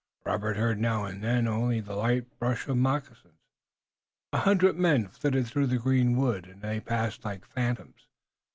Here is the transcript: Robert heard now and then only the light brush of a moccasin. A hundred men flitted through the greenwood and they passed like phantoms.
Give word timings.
Robert 0.25 0.57
heard 0.57 0.79
now 0.79 1.05
and 1.05 1.21
then 1.23 1.47
only 1.47 1.79
the 1.79 1.95
light 1.95 2.25
brush 2.39 2.63
of 2.63 2.71
a 2.71 2.75
moccasin. 2.75 3.33
A 4.33 4.39
hundred 4.39 4.75
men 4.75 5.07
flitted 5.09 5.45
through 5.45 5.67
the 5.67 5.77
greenwood 5.77 6.47
and 6.47 6.63
they 6.63 6.79
passed 6.79 7.23
like 7.23 7.45
phantoms. 7.45 8.07